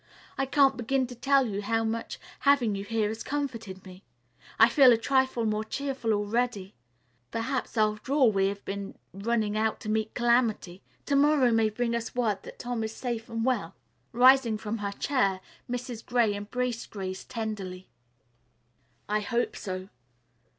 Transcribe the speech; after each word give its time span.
I 0.35 0.47
can't 0.47 0.77
begin 0.77 1.05
to 1.05 1.13
tell 1.13 1.45
you 1.45 1.61
how 1.61 1.83
much 1.83 2.19
having 2.39 2.73
you 2.73 2.83
here 2.83 3.09
has 3.09 3.21
comforted 3.21 3.85
me. 3.85 4.01
I 4.57 4.67
feel 4.67 4.91
a 4.91 4.97
trifle 4.97 5.45
more 5.45 5.63
cheerful 5.63 6.11
already. 6.11 6.73
Perhaps, 7.29 7.77
after 7.77 8.11
all, 8.11 8.31
we 8.31 8.47
have 8.47 8.65
been 8.65 8.97
running 9.13 9.55
out 9.55 9.79
to 9.81 9.89
meet 9.89 10.15
calamity. 10.15 10.81
To 11.05 11.15
morrow 11.15 11.51
may 11.51 11.69
bring 11.69 11.93
us 11.93 12.15
word 12.15 12.41
that 12.41 12.57
Tom 12.57 12.83
is 12.83 12.95
safe 12.95 13.29
and 13.29 13.45
well." 13.45 13.75
Rising 14.11 14.57
from 14.57 14.79
her 14.79 14.91
chair, 14.91 15.39
Mrs. 15.69 16.03
Gray 16.03 16.33
embraced 16.33 16.89
Grace 16.89 17.23
tenderly. 17.23 17.87
"I 19.07 19.19
hope 19.19 19.55
so." 19.55 19.89